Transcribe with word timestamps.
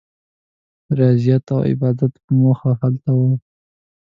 د 0.85 0.87
ریاضت 0.99 1.45
او 1.53 1.59
عبادت 1.69 2.13
په 2.23 2.29
موخه 2.41 2.71
هلته 2.81 3.09
ورته. 3.15 3.41